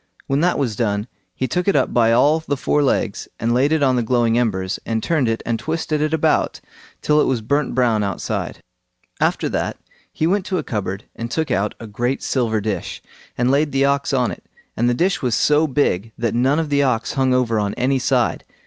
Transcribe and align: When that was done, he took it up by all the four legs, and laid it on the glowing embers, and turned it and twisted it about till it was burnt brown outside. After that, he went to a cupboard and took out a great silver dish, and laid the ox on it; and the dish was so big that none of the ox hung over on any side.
When 0.25 0.39
that 0.39 0.57
was 0.57 0.75
done, 0.75 1.05
he 1.35 1.47
took 1.47 1.67
it 1.67 1.75
up 1.75 1.93
by 1.93 2.11
all 2.11 2.39
the 2.39 2.57
four 2.57 2.81
legs, 2.81 3.27
and 3.39 3.53
laid 3.53 3.71
it 3.71 3.83
on 3.83 3.97
the 3.97 4.01
glowing 4.01 4.35
embers, 4.35 4.79
and 4.83 5.03
turned 5.03 5.27
it 5.29 5.43
and 5.45 5.59
twisted 5.59 6.01
it 6.01 6.11
about 6.11 6.59
till 7.03 7.21
it 7.21 7.25
was 7.25 7.41
burnt 7.41 7.75
brown 7.75 8.01
outside. 8.01 8.61
After 9.19 9.47
that, 9.49 9.77
he 10.11 10.25
went 10.25 10.47
to 10.47 10.57
a 10.57 10.63
cupboard 10.63 11.03
and 11.15 11.29
took 11.29 11.51
out 11.51 11.75
a 11.79 11.85
great 11.85 12.23
silver 12.23 12.59
dish, 12.59 13.03
and 13.37 13.51
laid 13.51 13.71
the 13.71 13.85
ox 13.85 14.11
on 14.11 14.31
it; 14.31 14.43
and 14.75 14.89
the 14.89 14.95
dish 14.95 15.21
was 15.21 15.35
so 15.35 15.67
big 15.67 16.11
that 16.17 16.33
none 16.33 16.57
of 16.57 16.69
the 16.69 16.81
ox 16.81 17.13
hung 17.13 17.31
over 17.31 17.59
on 17.59 17.75
any 17.75 17.99
side. 17.99 18.43